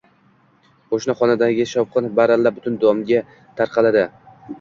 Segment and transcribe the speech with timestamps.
[0.93, 3.21] qo`shni xonadondagi shovqin baralla butun domga
[3.61, 4.07] tarqaladi